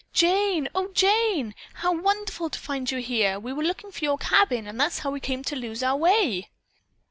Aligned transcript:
"O 0.03 0.03
Jane, 0.15 0.67
Jane! 0.95 1.55
How 1.75 1.91
wonderful 1.91 2.49
to 2.49 2.57
find 2.57 2.89
you 2.89 2.97
here! 3.01 3.39
We 3.39 3.53
were 3.53 3.61
looking 3.61 3.91
for 3.91 4.03
your 4.03 4.17
cabin 4.17 4.65
and 4.65 4.81
that's 4.81 4.97
how 4.97 5.11
we 5.11 5.19
came 5.19 5.43
to 5.43 5.55
lose 5.55 5.83
our 5.83 5.95
way." 5.95 6.49